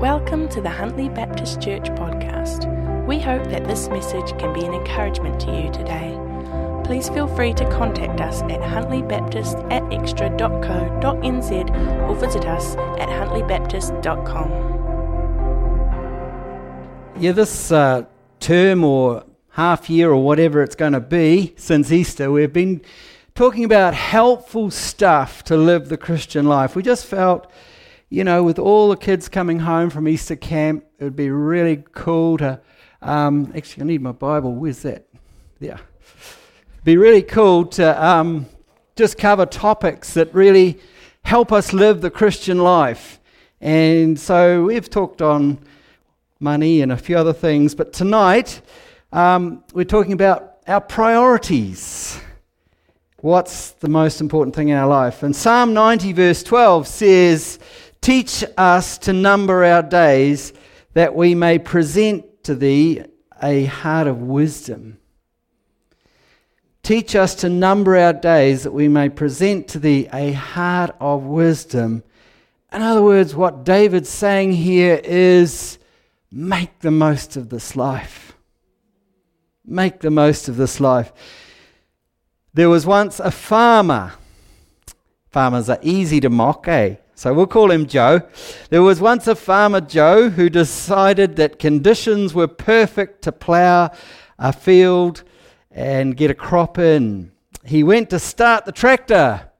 [0.00, 2.64] Welcome to the Huntly Baptist Church podcast.
[3.04, 6.18] We hope that this message can be an encouragement to you today.
[6.86, 11.52] Please feel free to contact us at huntlybaptist at xtra.co.nz
[12.08, 14.50] or visit us at huntlybaptist.com.
[17.20, 18.06] Yeah, this uh,
[18.40, 22.80] term or half year or whatever it's going to be since Easter, we've been
[23.34, 26.74] talking about helpful stuff to live the Christian life.
[26.74, 27.52] We just felt
[28.10, 31.84] you know, with all the kids coming home from Easter camp, it would be really
[31.92, 32.60] cool to.
[33.00, 34.52] Um, actually, I need my Bible.
[34.52, 35.06] Where's that?
[35.60, 35.78] Yeah.
[36.82, 38.46] Be really cool to um,
[38.96, 40.80] just cover topics that really
[41.22, 43.20] help us live the Christian life.
[43.60, 45.58] And so we've talked on
[46.40, 48.60] money and a few other things, but tonight
[49.12, 52.20] um, we're talking about our priorities.
[53.18, 55.22] What's the most important thing in our life?
[55.22, 57.58] And Psalm 90, verse 12 says,
[58.10, 60.52] Teach us to number our days
[60.94, 63.04] that we may present to thee
[63.40, 64.98] a heart of wisdom.
[66.82, 71.22] Teach us to number our days that we may present to thee a heart of
[71.22, 72.02] wisdom.
[72.72, 75.78] In other words, what David's saying here is
[76.32, 78.32] make the most of this life.
[79.64, 81.12] Make the most of this life.
[82.54, 84.14] There was once a farmer.
[85.30, 86.96] Farmers are easy to mock, eh?
[87.20, 88.22] So we'll call him Joe.
[88.70, 93.90] There was once a farmer, Joe, who decided that conditions were perfect to plough
[94.38, 95.22] a field
[95.70, 97.30] and get a crop in.
[97.62, 99.50] He went to start the tractor,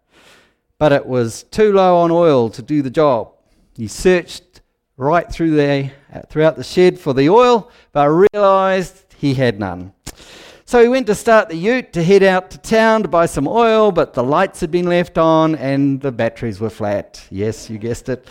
[0.79, 3.35] but it was too low on oil to do the job.
[3.77, 4.63] He searched
[4.97, 9.93] right through there, uh, throughout the shed for the oil, but realized he had none.
[10.71, 13.49] So he went to start the ute to head out to town to buy some
[13.49, 17.27] oil, but the lights had been left on and the batteries were flat.
[17.29, 18.29] Yes, you guessed it.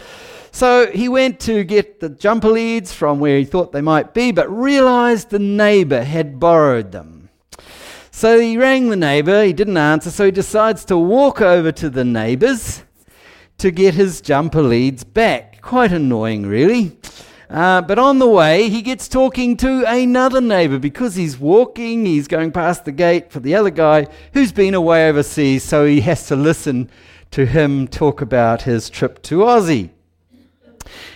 [0.52, 4.32] So he went to get the jumper leads from where he thought they might be,
[4.32, 7.28] but realized the neighbor had borrowed them.
[8.10, 11.90] So he rang the neighbor, he didn't answer, so he decides to walk over to
[11.90, 12.84] the neighbors
[13.58, 15.62] to get his jumper leads back.
[15.62, 16.98] Quite annoying, really.
[17.50, 22.28] Uh, but on the way, he gets talking to another neighbor because he's walking, he's
[22.28, 26.28] going past the gate for the other guy who's been away overseas, so he has
[26.28, 26.90] to listen
[27.32, 29.90] to him talk about his trip to Aussie.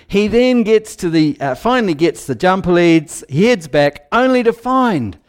[0.07, 4.41] He then gets to the, uh, finally gets the jumper leads, he heads back, only
[4.41, 5.19] to find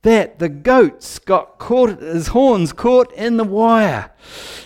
[0.00, 4.10] that the goats got caught, his horns caught in the wire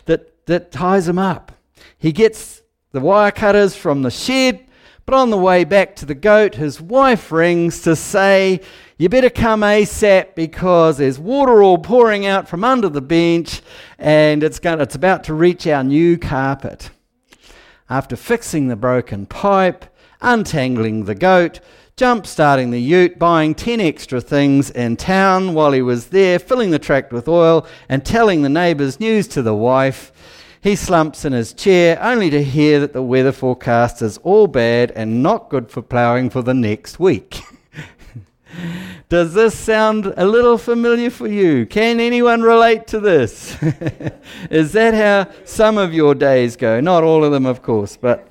[0.04, 1.52] that, that ties him up.
[1.96, 4.64] He gets the wire cutters from the shed,
[5.08, 8.60] but on the way back to the goat, his wife rings to say,
[8.98, 13.62] You better come ASAP because there's water all pouring out from under the bench
[13.98, 16.90] and it's, going, it's about to reach our new carpet.
[17.88, 19.86] After fixing the broken pipe,
[20.20, 21.60] untangling the goat,
[21.96, 26.70] jump starting the ute, buying 10 extra things in town while he was there, filling
[26.70, 30.12] the tract with oil, and telling the neighbours news to the wife.
[30.60, 34.90] He slumps in his chair only to hear that the weather forecast is all bad
[34.92, 37.40] and not good for ploughing for the next week.
[39.08, 41.64] Does this sound a little familiar for you?
[41.64, 43.56] Can anyone relate to this?
[44.50, 46.80] is that how some of your days go?
[46.80, 48.28] Not all of them, of course, but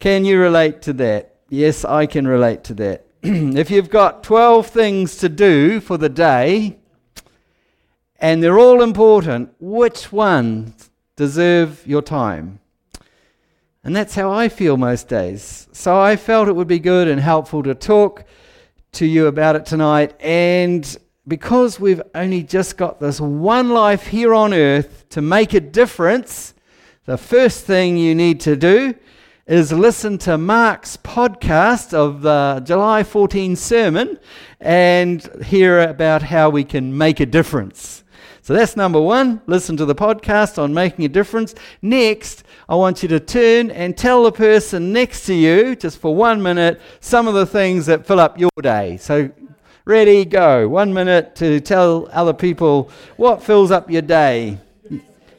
[0.00, 1.36] can you relate to that?
[1.48, 3.06] Yes, I can relate to that.
[3.22, 6.78] if you've got 12 things to do for the day,
[8.20, 12.60] and they're all important, which ones deserve your time.
[13.82, 15.66] And that's how I feel most days.
[15.72, 18.24] So I felt it would be good and helpful to talk
[18.92, 20.14] to you about it tonight.
[20.20, 20.96] And
[21.26, 26.54] because we've only just got this one life here on earth to make a difference,
[27.04, 28.94] the first thing you need to do
[29.46, 34.20] is listen to Mark's podcast of the July 14 sermon
[34.60, 38.04] and hear about how we can make a difference.
[38.48, 39.42] So that's number one.
[39.46, 41.54] Listen to the podcast on making a difference.
[41.82, 46.16] Next, I want you to turn and tell the person next to you, just for
[46.16, 48.96] one minute, some of the things that fill up your day.
[48.96, 49.28] So,
[49.84, 50.66] ready, go.
[50.66, 54.56] One minute to tell other people what fills up your day.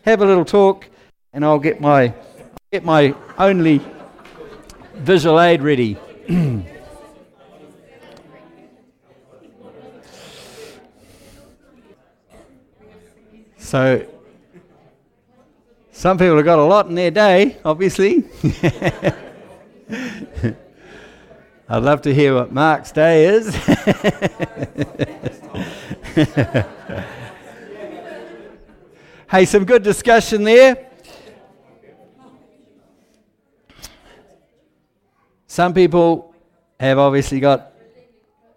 [0.05, 0.85] Have a little talk,
[1.33, 2.13] and I'll get my,
[2.71, 3.81] get my only
[4.97, 5.97] visual aid ready.
[13.69, 14.05] So,
[15.91, 18.23] some people have got a lot in their day, obviously.
[21.69, 23.53] I'd love to hear what Mark's day is.
[29.29, 30.89] hey, some good discussion there.
[35.45, 36.33] Some people
[36.79, 37.71] have obviously got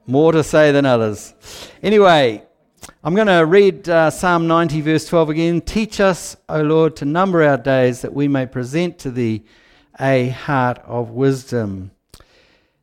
[0.06, 1.34] more to say than others.
[1.82, 2.46] Anyway,
[3.04, 5.60] I'm going to read uh, Psalm 90, verse 12 again.
[5.60, 9.44] Teach us, O Lord, to number our days that we may present to thee
[10.00, 11.92] a heart of wisdom.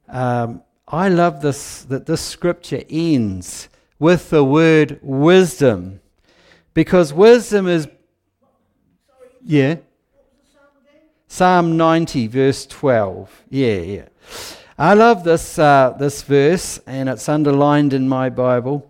[0.07, 3.69] Um, I love this that this scripture ends
[4.00, 6.01] with the word wisdom
[6.74, 7.88] because wisdom is
[9.44, 9.75] yeah
[11.28, 14.06] Psalm 90 verse 12 yeah yeah
[14.80, 18.88] I love this uh, this verse and it's underlined in my Bible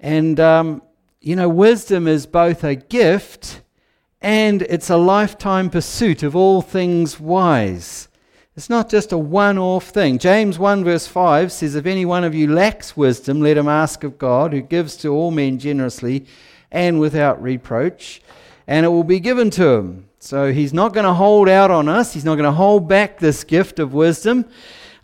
[0.00, 0.82] and um,
[1.20, 3.62] you know wisdom is both a gift
[4.20, 8.08] and it's a lifetime pursuit of all things wise
[8.58, 10.18] it's not just a one off thing.
[10.18, 14.02] James 1 verse 5 says, If any one of you lacks wisdom, let him ask
[14.02, 16.26] of God, who gives to all men generously
[16.72, 18.20] and without reproach,
[18.66, 20.08] and it will be given to him.
[20.18, 23.20] So he's not going to hold out on us, he's not going to hold back
[23.20, 24.44] this gift of wisdom,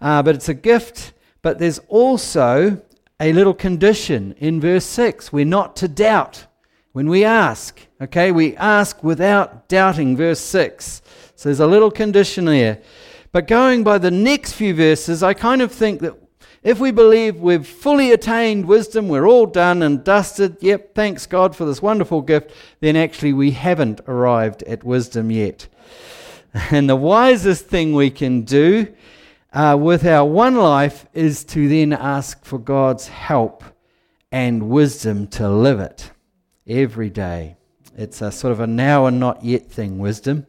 [0.00, 1.12] uh, but it's a gift.
[1.41, 2.82] But there's also
[3.20, 6.46] a little condition in verse 6 we're not to doubt
[6.93, 7.81] when we ask.
[8.00, 11.02] Okay, we ask without doubting, verse 6.
[11.34, 12.81] So there's a little condition there.
[13.32, 16.14] But going by the next few verses, I kind of think that
[16.62, 21.56] if we believe we've fully attained wisdom, we're all done and dusted, yep, thanks God
[21.56, 25.67] for this wonderful gift, then actually we haven't arrived at wisdom yet.
[26.70, 28.87] And the wisest thing we can do
[29.55, 33.65] uh, with our one life is to then ask for God's help
[34.31, 36.11] and wisdom to live it
[36.67, 37.56] every day.
[37.97, 40.47] It's a sort of a now and not yet thing, wisdom.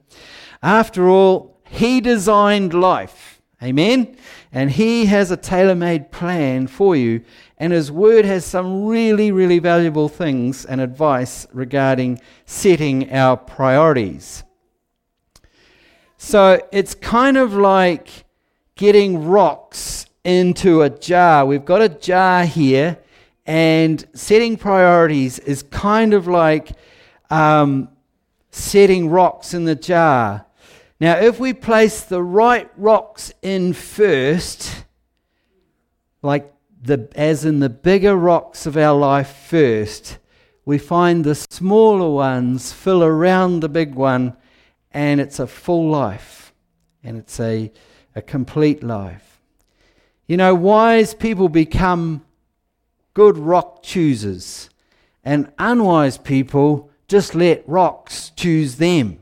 [0.63, 3.41] After all, he designed life.
[3.63, 4.17] Amen?
[4.51, 7.23] And He has a tailor made plan for you.
[7.57, 14.43] And His Word has some really, really valuable things and advice regarding setting our priorities.
[16.17, 18.24] So it's kind of like
[18.75, 21.45] getting rocks into a jar.
[21.45, 22.97] We've got a jar here,
[23.45, 26.71] and setting priorities is kind of like
[27.29, 27.89] um,
[28.51, 30.45] setting rocks in the jar.
[30.99, 34.85] Now, if we place the right rocks in first,
[36.21, 40.17] like the, as in the bigger rocks of our life first,
[40.65, 44.35] we find the smaller ones fill around the big one,
[44.91, 46.53] and it's a full life,
[47.03, 47.71] and it's a,
[48.15, 49.39] a complete life.
[50.27, 52.25] You know, wise people become
[53.13, 54.69] good rock choosers,
[55.23, 59.19] and unwise people just let rocks choose them.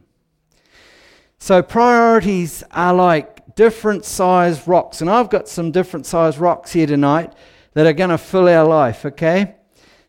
[1.40, 5.02] So priorities are like different sized rocks.
[5.02, 7.34] And I've got some different sized rocks here tonight
[7.74, 9.56] that are going to fill our life, okay?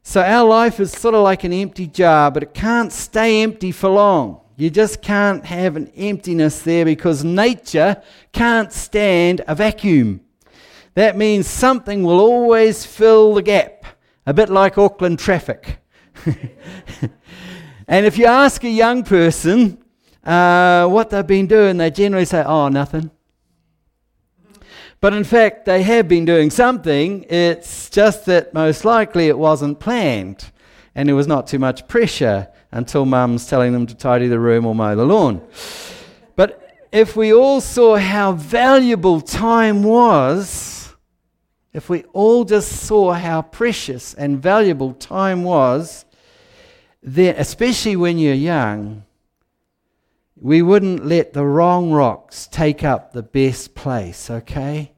[0.03, 3.73] So our life is sort of like an empty jar, but it can't stay empty
[3.73, 4.41] for long.
[4.57, 8.01] You just can't have an emptiness there because nature
[8.33, 10.21] can't stand a vacuum.
[10.95, 13.85] That means something will always fill the gap,
[14.27, 15.79] a bit like Auckland traffic.
[17.89, 19.83] and if you ask a young person,
[20.23, 23.11] uh, what they've been doing, they generally say, oh, nothing.
[25.01, 27.25] But in fact, they have been doing something.
[27.29, 30.53] It's just that most likely it wasn't planned
[30.95, 34.67] and there was not too much pressure until mum's telling them to tidy the room
[34.67, 35.41] or mow the lawn.
[36.37, 36.61] But
[36.93, 40.95] if we all saw how valuable time was,
[41.73, 46.05] if we all just saw how precious and valuable time was,
[47.03, 49.05] then, especially when you're young,
[50.41, 54.93] we wouldn't let the wrong rocks take up the best place, okay?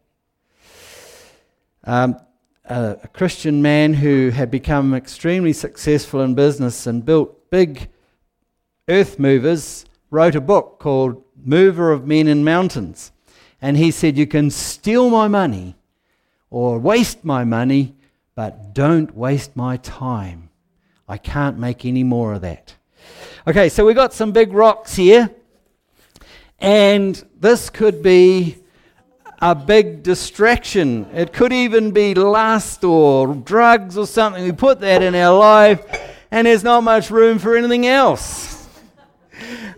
[1.85, 2.19] Um,
[2.69, 7.89] a, a Christian man who had become extremely successful in business and built big
[8.89, 13.13] earth movers wrote a book called Mover of Men and Mountains.
[13.61, 15.77] And he said, You can steal my money
[16.51, 17.95] or waste my money,
[18.35, 20.51] but don't waste my time.
[21.09, 22.75] I can't make any more of that.
[23.47, 25.31] Okay, so we've got some big rocks here,
[26.59, 28.57] and this could be
[29.41, 31.07] a big distraction.
[31.13, 34.45] It could even be lust or drugs or something.
[34.45, 35.85] We put that in our life,
[36.31, 38.69] and there's not much room for anything else.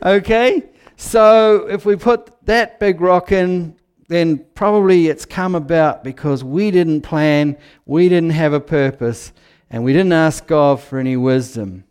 [0.02, 0.64] okay?
[0.96, 3.76] So if we put that big rock in,
[4.08, 9.32] then probably it's come about because we didn't plan, we didn't have a purpose,
[9.70, 11.84] and we didn't ask God for any wisdom.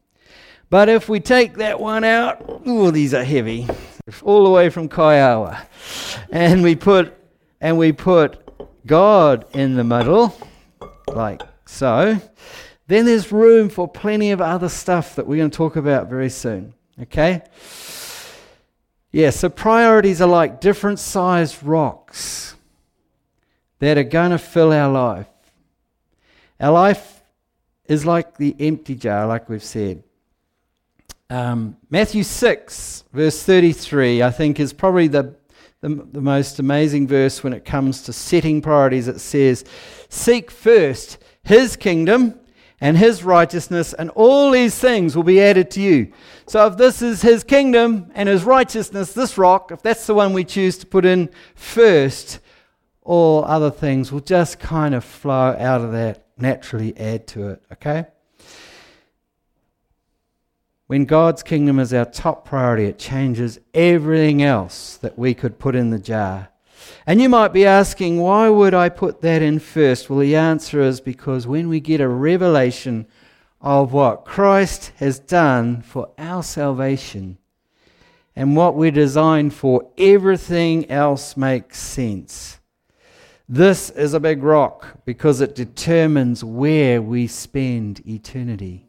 [0.69, 3.67] But if we take that one out, oh, these are heavy,
[4.23, 5.65] all the way from Kaiaua,
[6.31, 7.13] and we put
[7.59, 8.39] and we put
[8.85, 10.35] God in the middle,
[11.07, 12.19] like so,
[12.87, 16.29] then there's room for plenty of other stuff that we're going to talk about very
[16.29, 16.73] soon.
[17.01, 17.41] Okay?
[19.11, 22.55] Yeah, so priorities are like different sized rocks.
[23.79, 25.27] that are going to fill our life.
[26.59, 27.21] Our life
[27.85, 30.03] is like the empty jar, like we've said.
[31.29, 35.35] Um, Matthew 6, verse 33, I think is probably the,
[35.81, 39.07] the, the most amazing verse when it comes to setting priorities.
[39.07, 39.63] It says,
[40.09, 42.39] Seek first his kingdom
[42.79, 46.11] and his righteousness, and all these things will be added to you.
[46.47, 50.33] So, if this is his kingdom and his righteousness, this rock, if that's the one
[50.33, 52.39] we choose to put in first,
[53.01, 57.63] all other things will just kind of flow out of that, naturally add to it,
[57.73, 58.05] okay?
[60.87, 65.75] When God's kingdom is our top priority, it changes everything else that we could put
[65.75, 66.47] in the jar.
[67.05, 70.09] And you might be asking, why would I put that in first?
[70.09, 73.05] Well, the answer is because when we get a revelation
[73.59, 77.37] of what Christ has done for our salvation
[78.33, 82.59] and what we're designed for, everything else makes sense.
[83.49, 88.86] This is a big rock because it determines where we spend eternity.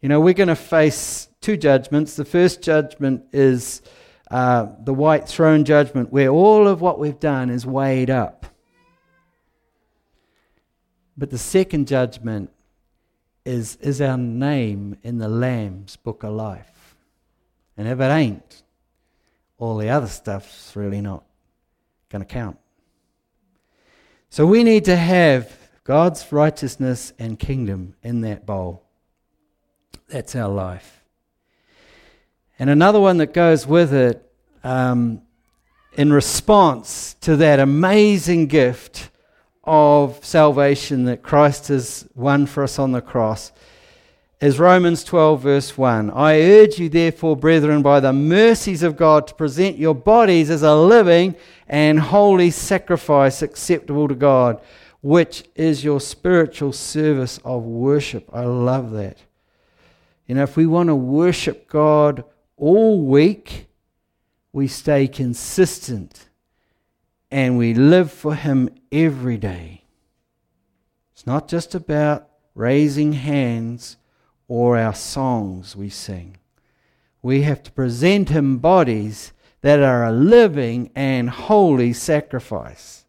[0.00, 2.14] You know, we're going to face two judgments.
[2.14, 3.82] The first judgment is
[4.30, 8.46] uh, the white throne judgment, where all of what we've done is weighed up.
[11.16, 12.50] But the second judgment
[13.44, 16.94] is is our name in the Lamb's book of life.
[17.76, 18.62] And if it ain't,
[19.56, 21.24] all the other stuff's really not
[22.08, 22.58] going to count.
[24.30, 28.87] So we need to have God's righteousness and kingdom in that bowl.
[30.08, 31.02] That's our life.
[32.58, 34.24] And another one that goes with it,
[34.64, 35.22] um,
[35.92, 39.10] in response to that amazing gift
[39.64, 43.52] of salvation that Christ has won for us on the cross,
[44.40, 46.10] is Romans 12, verse 1.
[46.10, 50.62] I urge you, therefore, brethren, by the mercies of God, to present your bodies as
[50.62, 51.34] a living
[51.66, 54.60] and holy sacrifice acceptable to God,
[55.00, 58.28] which is your spiritual service of worship.
[58.32, 59.18] I love that.
[60.28, 62.22] You know, if we want to worship God
[62.58, 63.68] all week,
[64.52, 66.28] we stay consistent
[67.30, 69.84] and we live for Him every day.
[71.12, 73.96] It's not just about raising hands
[74.48, 76.36] or our songs we sing.
[77.22, 79.32] We have to present Him bodies
[79.62, 83.06] that are a living and holy sacrifice.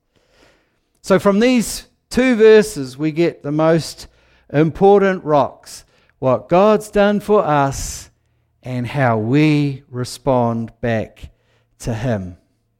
[1.01, 4.07] So, from these two verses, we get the most
[4.51, 5.83] important rocks
[6.19, 8.11] what God's done for us
[8.61, 11.31] and how we respond back
[11.79, 12.38] to Him.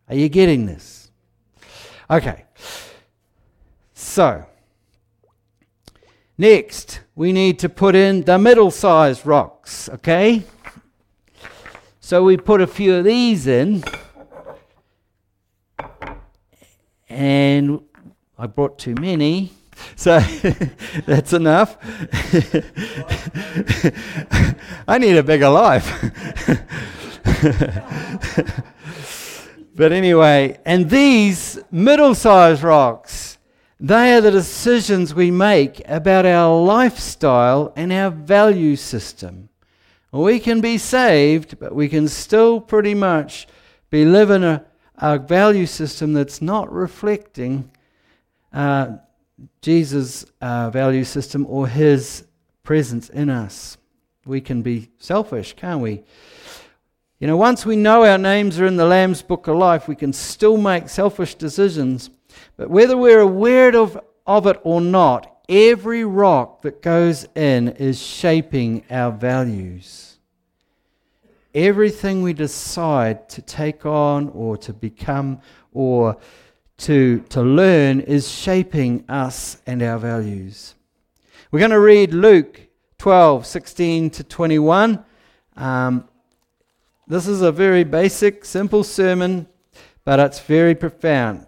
[0.08, 1.12] Are you getting this?
[2.10, 2.46] Okay.
[3.94, 4.46] So,
[6.40, 10.44] Next, we need to put in the middle sized rocks, okay?
[12.00, 13.84] So we put a few of these in.
[17.10, 17.82] And
[18.38, 19.52] I brought too many.
[20.00, 20.20] So
[21.06, 21.78] that's enough.
[24.88, 25.92] I need a bigger life.
[29.76, 33.40] but anyway, and these middle sized rocks
[33.78, 39.50] they are the decisions we make about our lifestyle and our value system.
[40.14, 43.50] We can be saved, but we can still pretty much
[43.90, 44.64] be living a,
[44.98, 47.70] a value system that's not reflecting
[48.54, 48.96] uh,
[49.62, 52.26] Jesus' uh, value system or his
[52.64, 53.78] presence in us.
[54.26, 56.04] We can be selfish, can't we?
[57.20, 59.96] You know, once we know our names are in the Lamb's Book of Life, we
[59.96, 62.10] can still make selfish decisions
[62.58, 68.00] but whether we're aware of, of it or not, every rock that goes in is
[68.00, 70.18] shaping our values.
[71.54, 75.42] Everything we decide to take on or to become
[75.72, 76.18] or
[76.80, 80.76] to, to learn is shaping us and our values.
[81.52, 82.62] We're going to read Luke
[82.98, 85.04] 12, 16 to 21.
[85.58, 86.08] Um,
[87.08, 89.48] this is a very basic, simple sermon,
[90.06, 91.48] but it's very profound.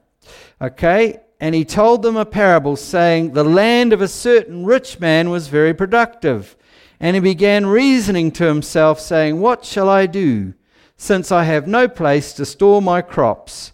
[0.61, 1.19] Okay?
[1.39, 5.47] And he told them a parable, saying, The land of a certain rich man was
[5.47, 6.57] very productive.
[7.00, 10.53] And he began reasoning to himself, saying, What shall I do,
[10.97, 13.71] since I have no place to store my crops?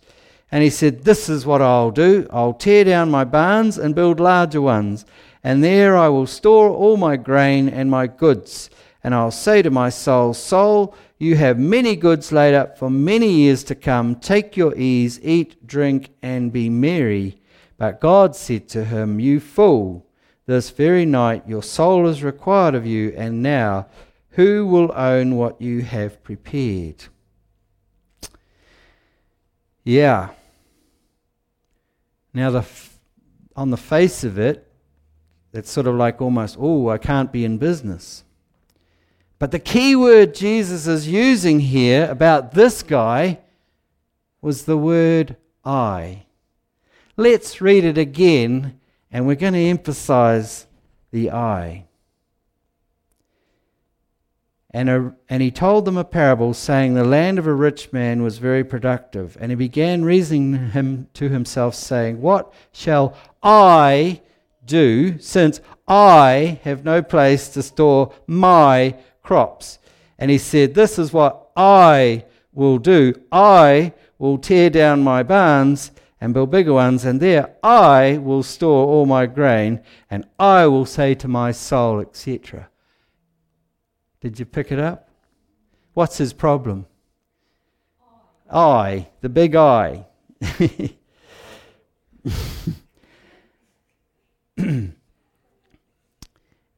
[0.51, 2.27] And he said, This is what I'll do.
[2.31, 5.05] I'll tear down my barns and build larger ones,
[5.43, 8.69] and there I will store all my grain and my goods.
[9.03, 13.31] And I'll say to my soul, Soul, you have many goods laid up for many
[13.31, 14.15] years to come.
[14.15, 17.39] Take your ease, eat, drink, and be merry.
[17.77, 20.05] But God said to him, You fool,
[20.45, 23.87] this very night your soul is required of you, and now
[24.31, 27.05] who will own what you have prepared?
[29.87, 30.31] Yeah.
[32.33, 32.99] Now, the f-
[33.55, 34.69] on the face of it,
[35.53, 38.25] it's sort of like almost, oh, I can't be in business.
[39.39, 43.39] But the key word Jesus is using here about this guy
[44.41, 46.25] was the word I.
[47.15, 50.67] Let's read it again, and we're going to emphasize
[51.11, 51.86] the I.
[54.71, 58.21] And, a, and he told them a parable, saying, The land of a rich man
[58.21, 59.37] was very productive.
[59.39, 64.21] And he began reasoning him to himself, saying, What shall I
[64.65, 69.79] do, since I have no place to store my crops?
[70.19, 73.13] And he said, This is what I will do.
[73.31, 78.87] I will tear down my barns and build bigger ones, and there I will store
[78.87, 82.69] all my grain, and I will say to my soul, etc.
[84.27, 85.07] Did you pick it up?
[85.93, 86.85] What's his problem?
[88.51, 90.05] I, the big I.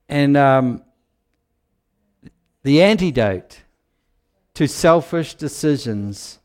[0.07, 0.83] and um,
[2.61, 3.63] the antidote
[4.53, 6.37] to selfish decisions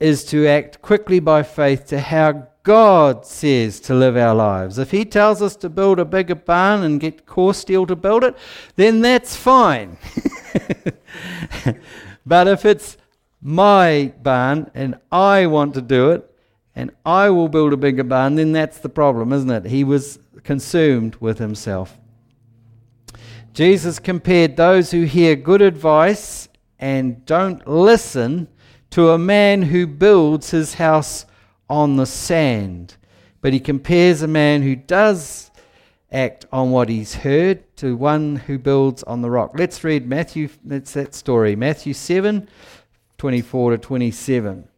[0.00, 4.78] is to act quickly by faith to how God says to live our lives.
[4.78, 8.34] If He tells us to build a bigger barn and get Coresteel to build it,
[8.76, 9.98] then that's fine.
[12.26, 12.96] but if it's
[13.42, 16.30] my barn and I want to do it
[16.74, 19.66] and I will build a bigger barn, then that's the problem, isn't it?
[19.66, 21.98] He was consumed with himself.
[23.52, 28.48] Jesus compared those who hear good advice and don't listen
[28.90, 31.26] to a man who builds his house
[31.74, 32.96] on the sand.
[33.40, 35.50] But he compares a man who does
[36.12, 39.58] act on what he's heard to one who builds on the rock.
[39.58, 41.56] Let's read Matthew, that's that story.
[41.56, 42.48] Matthew 7
[43.18, 44.68] 24 to 27.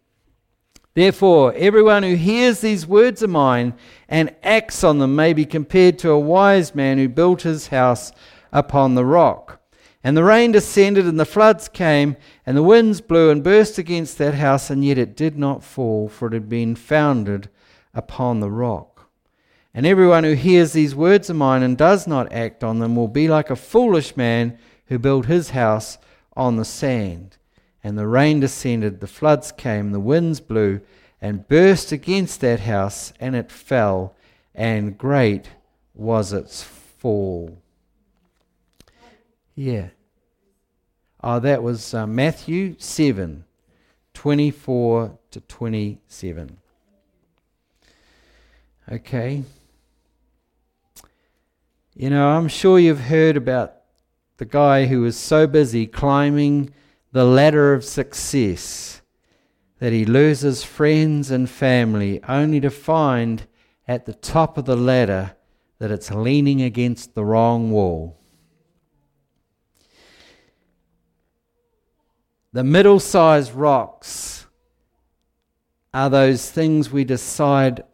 [0.95, 3.75] Therefore, everyone who hears these words of mine
[4.09, 8.13] and acts on them may be compared to a wise man who built his house
[8.53, 9.56] upon the rock.
[10.07, 12.17] And the rain descended, and the floods came,
[12.47, 16.09] and the winds blew and burst against that house, and yet it did not fall,
[16.09, 17.49] for it had been founded
[17.93, 19.09] upon the rock.
[19.75, 23.09] And everyone who hears these words of mine and does not act on them will
[23.09, 25.99] be like a foolish man who built his house
[26.37, 27.37] on the sand.
[27.83, 30.83] And the rain descended, the floods came, the winds blew,
[31.21, 34.15] and burst against that house, and it fell,
[34.55, 35.51] and great
[35.97, 37.59] was its fall.
[39.57, 39.89] Yeah.
[41.29, 43.45] Oh, that was uh, Matthew 7
[44.15, 46.57] 24 to 27.
[48.93, 49.43] Okay.
[51.97, 53.75] You know, I'm sure you've heard about
[54.37, 56.73] the guy who was so busy climbing
[57.11, 59.03] the ladder of success
[59.81, 63.49] that he loses friends and family only to find
[63.89, 65.35] at the top of the ladder
[65.81, 68.17] that it's leaning against the wrong wall.
[72.57, 74.47] The middle sized rocks
[75.93, 77.85] are those things we decide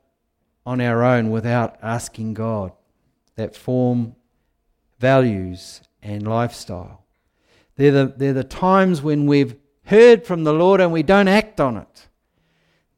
[0.65, 2.71] on our own without asking God
[3.35, 4.15] that form
[5.01, 7.05] values and lifestyle.
[7.75, 11.61] They're the, they're the times when we've heard from the Lord and we don't act
[11.61, 12.07] on it.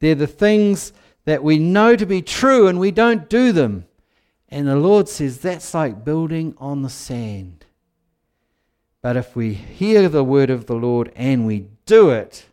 [0.00, 0.92] They're the things
[1.24, 3.87] that we know to be true and we don't do them.
[4.50, 7.64] And the Lord says that's like building on the sand.
[9.05, 12.47] But if we hear the word of the Lord and we do it,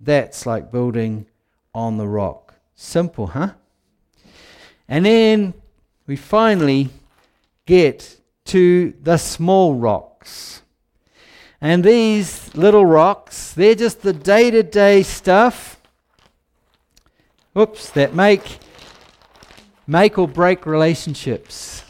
[0.00, 1.26] that's like building
[1.74, 2.54] on the rock.
[2.74, 3.50] Simple, huh?
[4.88, 5.52] And then
[6.06, 6.88] we finally
[7.66, 10.62] get to the small rocks.
[11.60, 15.78] And these little rocks, they're just the day to day stuff.
[17.54, 18.60] Oops, that make
[19.86, 21.84] make or break relationships.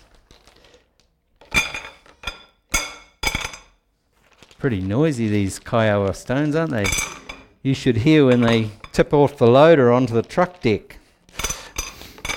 [4.61, 6.85] Pretty noisy, these Kaiaua stones, aren't they?
[7.63, 10.99] You should hear when they tip off the loader onto the truck deck.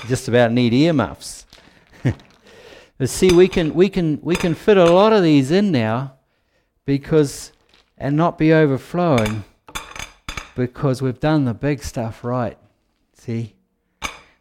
[0.08, 1.44] Just about need earmuffs.
[2.98, 6.14] but see, we can, we, can, we can fit a lot of these in now
[6.86, 7.52] because,
[7.98, 9.44] and not be overflowing
[10.54, 12.56] because we've done the big stuff right.
[13.12, 13.54] See?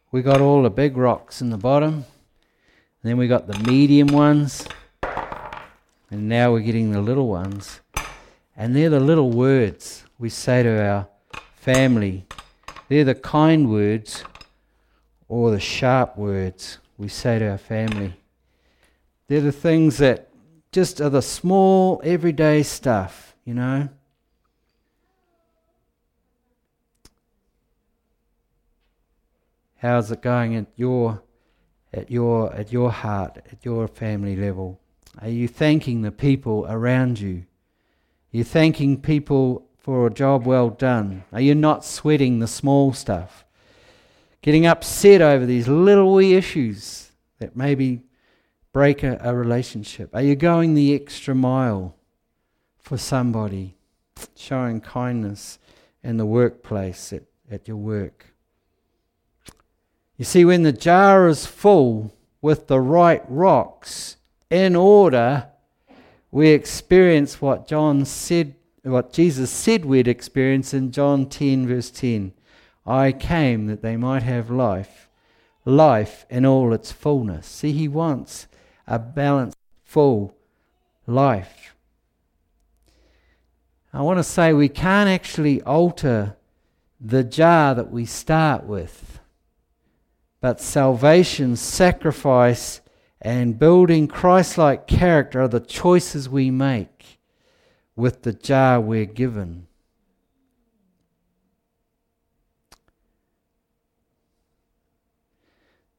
[0.10, 2.06] We got all the big rocks in the bottom, and
[3.04, 4.65] then we got the medium ones
[6.13, 7.82] and now we're getting the little ones.
[8.56, 11.08] And they're the little words we say to our
[11.56, 12.28] family.
[12.88, 14.23] They're the kind words
[15.28, 18.13] or the sharp words we say to our family.
[19.28, 20.30] They're the things that
[20.71, 23.89] just are the small, everyday stuff, you know.
[29.78, 31.23] How's it going at your
[31.91, 34.80] at your at your heart, at your family level?
[35.21, 37.45] Are you thanking the people around you?
[38.34, 41.23] Are you thanking people for a job well done?
[41.32, 43.45] Are you not sweating the small stuff?
[44.41, 48.02] Getting upset over these little wee issues that maybe
[48.71, 50.10] break a, a relationship?
[50.15, 51.95] Are you going the extra mile
[52.80, 53.76] for somebody?
[54.36, 55.60] Showing kindness
[56.04, 58.34] in the workplace, at, at your work.
[60.17, 64.17] You see, when the jar is full with the right rocks
[64.54, 65.48] in order,
[66.30, 72.34] we experience what John said, what Jesus said we'd experience in John 10, verse 10.
[72.86, 75.10] I came that they might have life,
[75.66, 77.48] life in all its fullness.
[77.48, 78.48] See, he wants
[78.86, 80.36] a balanced, full
[81.08, 81.74] life.
[83.92, 86.36] I want to say we can't actually alter
[87.02, 89.20] the jar that we start with.
[90.42, 92.82] But salvation, sacrifice,
[93.24, 97.20] and building Christ like character are the choices we make
[97.96, 99.68] with the jar we're given.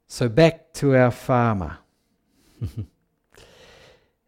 [0.07, 1.79] So back to our farmer.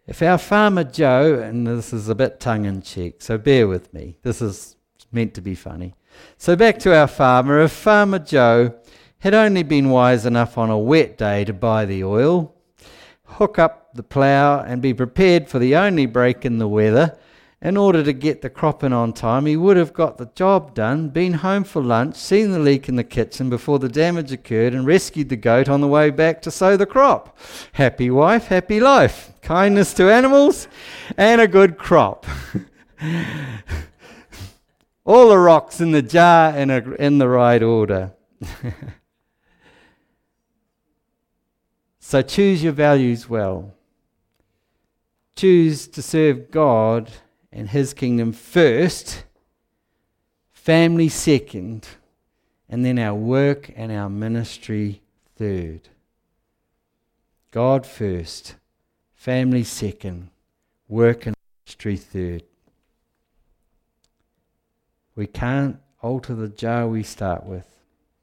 [0.07, 3.93] if our farmer Joe, and this is a bit tongue in cheek, so bear with
[3.93, 4.75] me, this is
[5.13, 5.95] meant to be funny.
[6.39, 7.61] So back to our farmer.
[7.61, 8.75] If Farmer Joe
[9.19, 12.56] had only been wise enough on a wet day to buy the oil,
[13.27, 17.19] hook up the plough, and be prepared for the only break in the weather,
[17.63, 20.75] in order to get the crop in on time, he would have got the job
[20.75, 24.75] done, been home for lunch, seen the leak in the kitchen before the damage occurred,
[24.75, 27.39] and rescued the goat on the way back to sow the crop.
[27.73, 29.33] Happy wife, happy life.
[29.41, 30.69] Kindness to animals,
[31.17, 32.27] and a good crop.
[35.05, 38.13] All the rocks in the jar in, a, in the right order.
[42.07, 43.75] so choose your values well.
[45.35, 47.11] Choose to serve God
[47.51, 49.25] and His kingdom first,
[50.53, 51.89] family second,
[52.69, 55.03] and then our work and our ministry
[55.35, 55.81] third.
[57.51, 58.55] God first,
[59.17, 60.31] family second,
[60.87, 62.45] work and ministry third.
[65.17, 67.67] We can't alter the jar we start with,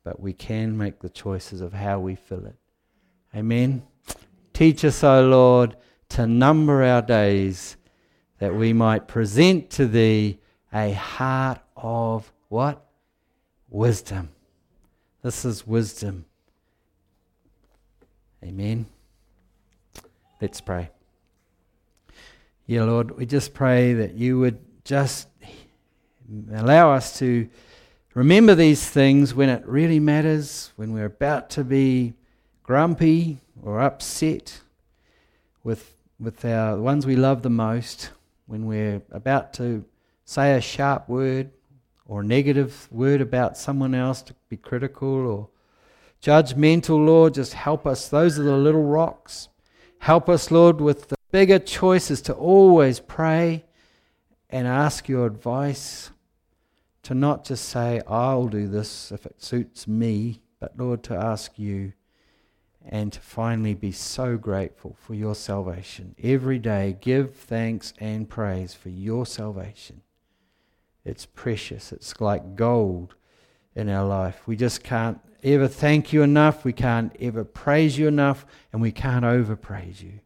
[0.06, 2.56] but we can make the choices of how we fill it.
[3.36, 3.82] Amen.
[4.54, 5.76] Teach us, O Lord,
[6.10, 7.78] to number our days
[8.38, 10.40] that we might present to thee
[10.72, 12.86] a heart of what?
[13.70, 14.30] Wisdom.
[15.24, 16.26] This is wisdom.
[18.44, 18.86] Amen.
[20.40, 20.90] Let's pray.
[22.68, 25.28] Yeah, Lord, we just pray that you would just
[26.54, 27.50] allow us to
[28.14, 32.14] remember these things when it really matters, when we're about to be
[32.64, 34.62] grumpy or upset
[35.64, 38.12] with, with our, the ones we love the most,
[38.48, 39.84] when we're about to
[40.26, 41.50] say a sharp word
[42.06, 45.50] or a negative word about someone else to be critical or
[46.22, 48.10] judgmental, Lord, just help us.
[48.10, 49.50] Those are the little rocks.
[50.00, 53.66] Help us, Lord, with the bigger choices to always pray
[54.50, 56.12] and ask your advice
[57.04, 61.58] to not just say, I'll do this if it suits me, but Lord, to ask
[61.58, 61.94] you
[62.86, 66.16] and to finally be so grateful for your salvation.
[66.22, 70.02] Every day, give thanks and praise for your salvation.
[71.06, 73.16] It's precious, it's like gold
[73.76, 74.42] in our life.
[74.46, 78.92] We just can't ever thank you enough, we can't ever praise you enough, and we
[78.92, 80.20] can't overpraise you.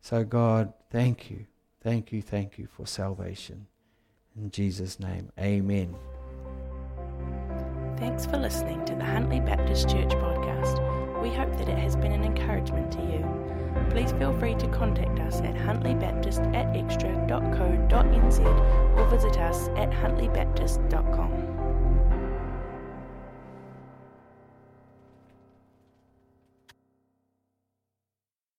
[0.00, 1.46] So, God, thank you,
[1.82, 3.66] thank you, thank you for salvation.
[4.36, 5.96] In Jesus' name, amen.
[7.96, 10.95] Thanks for listening to the Huntly Baptist Church podcast.
[11.22, 13.24] We hope that it has been an encouragement to you.
[13.90, 18.40] Please feel free to contact us at huntlybaptist at xtra.co.nz
[18.96, 21.45] or visit us at huntlybaptist.com.